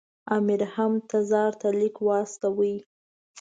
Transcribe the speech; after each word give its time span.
امیر 0.37 0.61
هم 0.75 0.91
تزار 1.11 1.51
ته 1.61 1.67
لیک 1.79 1.95
واستاوه. 2.07 2.73